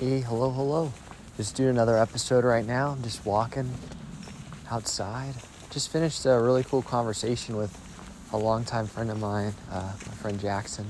Hey, 0.00 0.20
hello, 0.20 0.48
hello. 0.48 0.94
Just 1.36 1.56
doing 1.56 1.68
another 1.68 1.98
episode 1.98 2.42
right 2.42 2.64
now. 2.64 2.92
I'm 2.92 3.02
just 3.02 3.26
walking 3.26 3.70
outside. 4.70 5.34
Just 5.68 5.92
finished 5.92 6.24
a 6.24 6.40
really 6.40 6.64
cool 6.64 6.80
conversation 6.80 7.54
with 7.54 7.78
a 8.32 8.38
longtime 8.38 8.86
friend 8.86 9.10
of 9.10 9.20
mine, 9.20 9.52
uh, 9.70 9.92
my 10.06 10.14
friend 10.14 10.40
Jackson. 10.40 10.86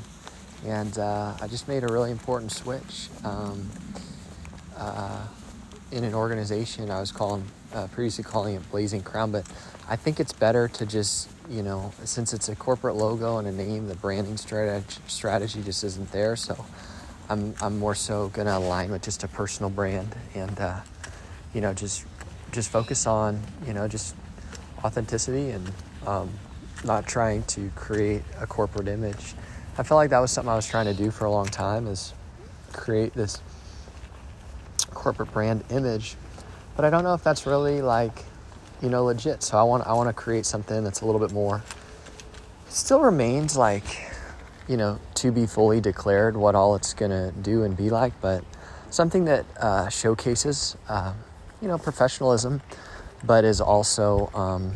And 0.65 0.97
uh, 0.97 1.35
I 1.43 1.49
just 1.49 1.67
made 1.67 1.83
a 1.83 1.89
really 1.89 2.13
important 2.13 2.53
switch. 2.53 3.09
Um, 3.25 3.69
uh, 4.77 5.27
in 5.91 6.05
an 6.05 6.15
organization, 6.15 6.89
I 6.89 7.01
was 7.01 7.11
calling, 7.11 7.43
uh, 7.75 7.89
previously 7.89 8.23
calling 8.23 8.55
it 8.55 8.71
Blazing 8.71 9.03
Crown, 9.03 9.33
but 9.33 9.45
I 9.89 9.97
think 9.97 10.21
it's 10.21 10.33
better 10.33 10.69
to 10.69 10.87
just, 10.87 11.29
you 11.49 11.65
know, 11.65 11.93
since 12.05 12.33
it's 12.33 12.49
a 12.49 12.55
corporate 12.55 12.95
logo 12.95 13.39
and 13.39 13.49
a 13.49 13.53
name, 13.53 13.89
the 13.89 13.97
branding 13.97 14.37
strategy, 14.37 15.01
strategy 15.09 15.65
just 15.65 15.83
isn't 15.83 16.13
there. 16.13 16.37
So 16.37 16.65
I'm, 17.31 17.55
I'm 17.63 17.79
more 17.79 17.95
so 17.95 18.29
going 18.31 18.49
to 18.49 18.57
align 18.57 18.91
with 18.91 19.03
just 19.03 19.23
a 19.23 19.29
personal 19.29 19.71
brand 19.71 20.17
and, 20.35 20.59
uh, 20.59 20.81
you 21.55 21.61
know, 21.61 21.73
just, 21.73 22.05
just 22.51 22.71
focus 22.71 23.07
on, 23.07 23.41
you 23.65 23.73
know, 23.73 23.87
just 23.87 24.17
authenticity 24.85 25.51
and 25.51 25.71
um, 26.09 26.29
not 26.85 27.07
trying 27.07 27.45
to 27.45 27.71
create 27.77 28.23
a 28.41 28.49
corporate 28.49 28.89
image. 28.89 29.35
I 29.79 29.85
felt 29.85 29.99
like 29.99 30.11
that 30.11 30.19
was 30.19 30.33
something 30.33 30.51
I 30.51 30.57
was 30.57 30.67
trying 30.67 30.87
to 30.87 30.95
do 30.95 31.13
for 31.13 31.25
a 31.27 31.31
long 31.31 31.47
time 31.47 31.87
is 31.87 32.13
create 32.73 33.15
this 33.15 33.41
corporate 34.91 35.33
brand 35.33 35.63
image, 35.71 36.17
but 36.75 36.85
I 36.85 36.91
don't 36.91 37.05
know 37.05 37.15
if 37.15 37.23
that's 37.23 37.47
really 37.47 37.81
like, 37.81 38.25
you 38.83 38.89
know, 38.89 39.05
legit. 39.05 39.45
So 39.45 39.57
I 39.57 39.63
want, 39.63 39.87
I 39.87 39.93
want 39.93 40.09
to 40.09 40.13
create 40.13 40.47
something 40.47 40.83
that's 40.83 41.03
a 41.03 41.07
little 41.07 41.21
bit 41.21 41.31
more, 41.31 41.63
still 42.69 43.01
remains 43.01 43.57
like, 43.57 44.10
you 44.71 44.77
know, 44.77 45.01
to 45.15 45.33
be 45.33 45.47
fully 45.47 45.81
declared 45.81 46.37
what 46.37 46.55
all 46.55 46.77
it's 46.77 46.95
going 46.95 47.11
to 47.11 47.33
do 47.41 47.65
and 47.65 47.77
be 47.77 47.91
like, 47.91 48.13
but 48.21 48.45
something 48.89 49.25
that 49.25 49.45
uh, 49.59 49.89
showcases, 49.89 50.77
uh, 50.89 51.13
you 51.61 51.67
know, 51.67 51.77
professionalism, 51.77 52.63
but 53.25 53.45
is 53.45 53.61
also, 53.61 54.31
um, 54.33 54.73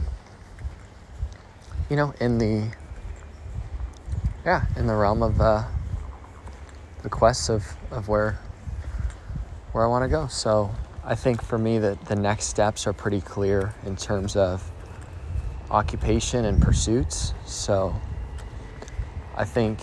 you 1.89 1.95
know, 1.95 2.13
in 2.21 2.39
the, 2.39 2.69
yeah, 4.45 4.65
in 4.77 4.89
the 4.89 4.95
realm 4.95 5.23
of 5.23 5.41
uh, 5.41 5.63
the 7.05 7.09
quests 7.09 7.49
of, 7.49 7.65
of 7.93 8.09
where, 8.09 8.37
where 9.71 9.85
I 9.85 9.87
want 9.87 10.03
to 10.03 10.09
go. 10.09 10.27
So 10.27 10.75
I 11.05 11.15
think 11.15 11.41
for 11.41 11.57
me 11.57 11.79
that 11.79 12.05
the 12.07 12.17
next 12.17 12.47
steps 12.47 12.89
are 12.89 12.93
pretty 12.93 13.21
clear 13.21 13.73
in 13.87 13.95
terms 13.95 14.35
of 14.35 14.69
occupation 15.71 16.47
and 16.47 16.61
pursuits. 16.61 17.33
So 17.47 17.95
I 19.37 19.45
think 19.45 19.81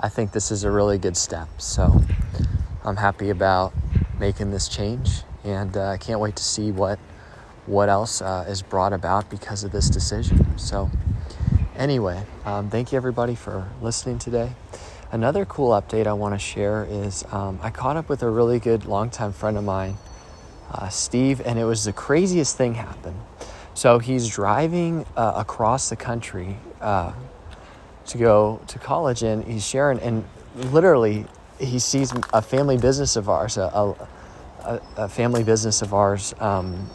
I 0.00 0.08
think 0.08 0.32
this 0.32 0.50
is 0.50 0.64
a 0.64 0.70
really 0.70 0.98
good 0.98 1.16
step. 1.16 1.48
So 1.58 2.02
I'm 2.84 2.96
happy 2.96 3.30
about 3.30 3.72
making 4.18 4.50
this 4.50 4.66
change, 4.66 5.22
and 5.44 5.76
uh, 5.76 5.90
I 5.90 5.98
can't 5.98 6.18
wait 6.20 6.36
to 6.36 6.42
see 6.42 6.72
what 6.72 6.98
what 7.66 7.88
else 7.88 8.20
uh, 8.20 8.44
is 8.48 8.62
brought 8.62 8.92
about 8.92 9.30
because 9.30 9.62
of 9.62 9.70
this 9.70 9.88
decision. 9.88 10.58
So 10.58 10.90
anyway, 11.76 12.24
um, 12.44 12.70
thank 12.70 12.90
you 12.90 12.96
everybody 12.96 13.36
for 13.36 13.68
listening 13.80 14.18
today. 14.18 14.52
Another 15.12 15.44
cool 15.44 15.70
update 15.70 16.06
I 16.06 16.12
want 16.14 16.34
to 16.34 16.38
share 16.38 16.86
is 16.90 17.24
um, 17.30 17.60
I 17.62 17.70
caught 17.70 17.96
up 17.96 18.08
with 18.08 18.22
a 18.22 18.30
really 18.30 18.58
good 18.58 18.84
longtime 18.84 19.32
friend 19.32 19.56
of 19.56 19.64
mine, 19.64 19.96
uh, 20.72 20.88
Steve, 20.88 21.40
and 21.44 21.58
it 21.58 21.64
was 21.64 21.84
the 21.84 21.92
craziest 21.92 22.56
thing 22.56 22.74
happened. 22.74 23.20
So 23.74 23.98
he's 23.98 24.28
driving 24.28 25.06
uh, 25.16 25.32
across 25.36 25.88
the 25.88 25.96
country 25.96 26.56
uh, 26.80 27.12
to 28.06 28.18
go 28.18 28.60
to 28.66 28.78
college, 28.78 29.22
and 29.22 29.44
he's 29.44 29.66
sharing, 29.66 29.98
and 30.00 30.24
literally, 30.54 31.26
he 31.58 31.78
sees 31.78 32.12
a 32.32 32.42
family 32.42 32.76
business 32.76 33.16
of 33.16 33.28
ours, 33.28 33.56
a, 33.56 33.62
a, 34.64 34.80
a 34.96 35.08
family 35.08 35.44
business 35.44 35.82
of 35.82 35.94
ours. 35.94 36.34
Um, 36.40 36.90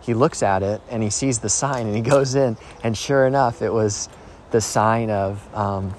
he 0.00 0.12
looks 0.14 0.42
at 0.42 0.62
it 0.62 0.82
and 0.90 1.02
he 1.02 1.10
sees 1.10 1.38
the 1.38 1.48
sign, 1.48 1.86
and 1.86 1.96
he 1.96 2.02
goes 2.10 2.34
in, 2.34 2.56
and 2.82 2.96
sure 2.96 3.26
enough, 3.26 3.62
it 3.62 3.72
was 3.72 4.08
the 4.50 4.60
sign 4.60 5.10
of 5.10 5.54
um, 5.54 5.94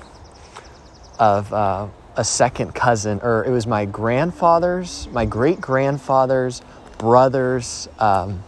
of 1.19 1.53
uh, 1.53 1.88
a 2.18 2.24
second 2.24 2.74
cousin, 2.74 3.19
or 3.22 3.46
it 3.46 3.52
was 3.52 3.68
my 3.68 3.86
grandfather's, 3.86 5.07
my 5.09 5.25
great 5.25 5.62
grandfather's 5.62 6.62
brother's. 6.97 7.88
Um, 8.00 8.44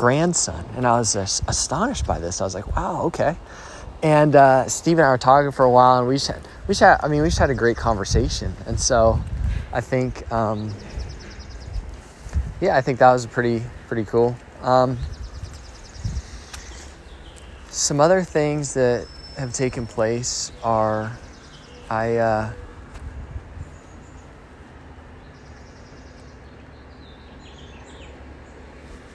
grandson. 0.00 0.64
And 0.76 0.86
I 0.86 0.98
was 0.98 1.14
astonished 1.14 2.06
by 2.06 2.18
this. 2.18 2.40
I 2.40 2.44
was 2.44 2.54
like, 2.54 2.74
wow, 2.74 3.02
okay. 3.02 3.36
And 4.02 4.34
uh, 4.34 4.66
Steve 4.66 4.96
and 4.96 5.06
I 5.06 5.10
were 5.10 5.18
talking 5.18 5.52
for 5.52 5.66
a 5.66 5.70
while, 5.70 5.98
and 5.98 6.08
we 6.08 6.14
just 6.14 6.28
had, 6.28 6.40
we 6.66 6.72
just 6.72 6.80
had, 6.80 6.96
I 7.02 7.08
mean, 7.08 7.20
we 7.20 7.28
just 7.28 7.38
had 7.38 7.50
a 7.50 7.54
great 7.54 7.76
conversation. 7.76 8.54
And 8.66 8.80
so 8.80 9.20
I 9.74 9.82
think, 9.82 10.32
um, 10.32 10.72
yeah, 12.62 12.78
I 12.78 12.80
think 12.80 12.98
that 13.00 13.12
was 13.12 13.26
pretty, 13.26 13.62
pretty 13.88 14.04
cool. 14.04 14.34
Um, 14.62 14.96
some 17.68 18.00
other 18.00 18.22
things 18.22 18.72
that 18.72 19.06
have 19.36 19.52
taken 19.52 19.86
place 19.86 20.50
are 20.62 21.18
I, 21.90 22.16
uh, 22.16 22.52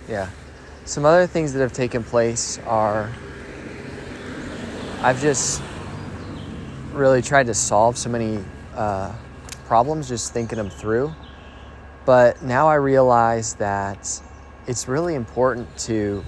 yeah. 0.08 0.30
Some 0.86 1.04
other 1.04 1.26
things 1.26 1.52
that 1.54 1.62
have 1.62 1.74
taken 1.74 2.04
place 2.04 2.60
are 2.60 3.12
I've 5.02 5.20
just 5.20 5.64
really 6.94 7.24
tried 7.24 7.48
to 7.48 7.56
solve 7.56 7.98
so 7.98 8.08
many 8.08 8.40
uh, 8.76 9.12
problems 9.66 10.08
just 10.08 10.32
thinking 10.32 10.60
them 10.60 10.70
through. 10.70 11.12
But 12.06 12.44
now 12.44 12.68
I 12.68 12.76
realize 12.76 13.56
that 13.56 14.22
it's 14.68 14.88
really 14.88 15.16
important 15.16 15.76
to 15.80 16.24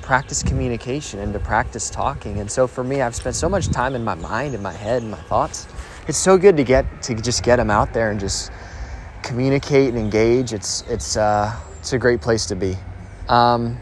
practice 0.00 0.42
communication 0.42 1.20
and 1.20 1.34
to 1.34 1.38
practice 1.38 1.90
talking. 1.90 2.40
And 2.40 2.50
so 2.50 2.66
for 2.66 2.82
me, 2.82 3.02
I've 3.02 3.14
spent 3.14 3.36
so 3.36 3.46
much 3.46 3.68
time 3.68 3.94
in 3.94 4.02
my 4.02 4.14
mind, 4.14 4.54
in 4.54 4.62
my 4.62 4.72
head, 4.72 5.02
in 5.02 5.10
my 5.10 5.18
thoughts. 5.18 5.68
It's 6.08 6.16
so 6.16 6.38
good 6.38 6.56
to 6.56 6.64
get 6.64 7.02
to 7.02 7.14
just 7.14 7.42
get 7.42 7.56
them 7.56 7.70
out 7.70 7.92
there 7.92 8.10
and 8.10 8.18
just 8.18 8.50
communicate 9.22 9.90
and 9.90 9.98
engage. 9.98 10.54
It's 10.54 10.80
it's 10.88 11.18
uh, 11.18 11.54
it's 11.78 11.92
a 11.92 11.98
great 11.98 12.22
place 12.22 12.46
to 12.46 12.56
be. 12.56 12.74
Um, 13.28 13.78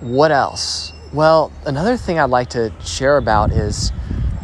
what 0.00 0.32
else? 0.32 0.92
Well, 1.12 1.52
another 1.66 1.96
thing 1.96 2.18
I'd 2.18 2.30
like 2.30 2.50
to 2.50 2.72
share 2.82 3.16
about 3.16 3.52
is 3.52 3.92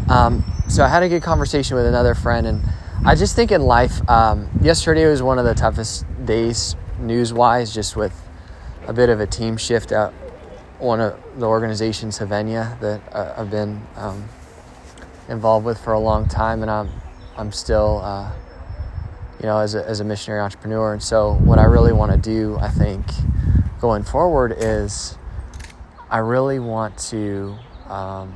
um, 0.09 0.45
so 0.69 0.85
I 0.85 0.89
had 0.89 1.03
a 1.03 1.09
good 1.09 1.23
conversation 1.23 1.77
with 1.77 1.87
another 1.87 2.15
friend, 2.15 2.47
and 2.47 2.63
I 3.05 3.15
just 3.15 3.35
think 3.35 3.53
in 3.53 3.63
life, 3.63 4.09
um, 4.09 4.49
yesterday 4.61 5.07
was 5.07 5.23
one 5.23 5.39
of 5.39 5.45
the 5.45 5.55
toughest 5.55 6.05
days 6.25 6.77
news 6.99 7.33
wise, 7.33 7.75
just 7.75 7.97
with 7.97 8.13
a 8.87 8.93
bit 8.93 9.09
of 9.09 9.21
a 9.21 9.27
team 9.27 9.57
shift 9.57 9.93
at 9.93 10.13
one 10.79 11.01
of 11.01 11.21
the 11.39 11.47
organizations, 11.47 12.19
Havenia, 12.19 12.79
that 12.81 13.01
uh, 13.13 13.35
I've 13.37 13.51
been 13.51 13.87
um, 13.97 14.29
involved 15.29 15.67
with 15.67 15.79
for 15.79 15.93
a 15.93 16.01
long 16.01 16.29
time, 16.29 16.63
and 16.63 16.71
I'm 16.71 16.91
I'm 17.37 17.53
still. 17.53 18.01
Uh, 18.03 18.33
you 19.41 19.47
know, 19.47 19.59
as 19.59 19.75
a, 19.75 19.87
as 19.87 20.01
a 20.01 20.05
missionary 20.05 20.41
entrepreneur. 20.41 20.93
And 20.93 21.03
so, 21.03 21.35
what 21.35 21.59
I 21.59 21.65
really 21.65 21.93
want 21.93 22.13
to 22.13 22.19
do, 22.19 22.57
I 22.59 22.69
think, 22.69 23.05
going 23.81 24.03
forward 24.03 24.55
is 24.57 25.19
I 26.11 26.19
really 26.19 26.59
want 26.59 26.97
to 27.11 27.57
um, 27.89 28.33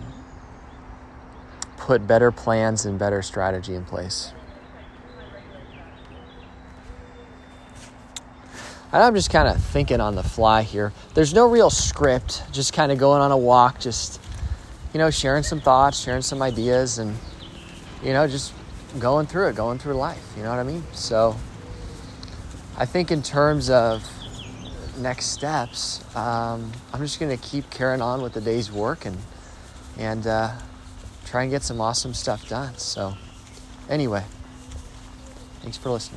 put 1.77 2.07
better 2.07 2.31
plans 2.31 2.85
and 2.85 2.99
better 2.99 3.23
strategy 3.23 3.75
in 3.75 3.85
place. 3.85 4.33
And 8.93 9.03
I'm 9.05 9.15
just 9.15 9.31
kind 9.31 9.49
of 9.49 9.63
thinking 9.63 10.01
on 10.01 10.17
the 10.17 10.23
fly 10.23 10.63
here. 10.63 10.93
There's 11.15 11.33
no 11.33 11.49
real 11.49 11.71
script, 11.71 12.43
just 12.51 12.73
kind 12.73 12.91
of 12.91 12.99
going 12.99 13.23
on 13.23 13.31
a 13.31 13.39
walk, 13.39 13.79
just, 13.79 14.21
you 14.93 14.99
know, 14.99 15.11
sharing 15.11 15.45
some 15.45 15.61
thoughts, 15.61 16.01
sharing 16.01 16.23
some 16.23 16.43
ideas, 16.43 16.99
and, 16.99 17.17
you 18.03 18.13
know, 18.13 18.27
just 18.27 18.53
going 18.99 19.27
through 19.27 19.49
it, 19.49 19.57
going 19.57 19.79
through 19.79 19.95
life. 19.95 20.23
You 20.37 20.43
know 20.43 20.51
what 20.51 20.59
I 20.59 20.65
mean? 20.65 20.85
So 20.93 21.37
I 22.77 22.87
think 22.87 23.11
in 23.11 23.23
terms 23.23 23.71
of 23.71 24.03
next 24.99 25.27
steps, 25.27 26.03
um, 26.17 26.73
I'm 26.93 27.01
just 27.01 27.21
going 27.21 27.37
to 27.37 27.43
keep 27.43 27.71
carrying 27.71 28.03
on 28.03 28.23
with 28.23 28.33
the 28.33 28.41
day's 28.41 28.71
work 28.73 29.07
and 29.07 29.19
and 29.99 30.27
uh, 30.27 30.53
try 31.27 31.43
and 31.43 31.51
get 31.51 31.63
some 31.63 31.81
awesome 31.81 32.15
stuff 32.15 32.49
done. 32.49 32.77
So 32.79 33.15
anyway, 33.89 34.25
thanks 35.63 35.77
for 35.77 35.91
listening. 35.91 36.09